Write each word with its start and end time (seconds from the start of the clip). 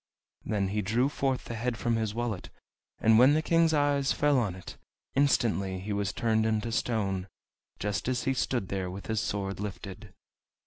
Then 0.43 0.69
he 0.69 0.81
drew 0.81 1.09
forth 1.09 1.45
the 1.45 1.53
head 1.53 1.77
from 1.77 1.95
his 1.95 2.15
wallet, 2.15 2.49
and 2.99 3.19
when 3.19 3.35
the 3.35 3.43
King's 3.43 3.71
eyes 3.71 4.11
fell 4.11 4.39
on 4.39 4.55
it, 4.55 4.75
instantly 5.13 5.77
he 5.79 5.93
was 5.93 6.11
turned 6.11 6.43
into 6.43 6.71
stone, 6.71 7.27
just 7.77 8.07
as 8.07 8.23
he 8.23 8.33
stood 8.33 8.69
there 8.69 8.89
with 8.89 9.05
his 9.05 9.21
sword 9.21 9.59
lifted! 9.59 10.11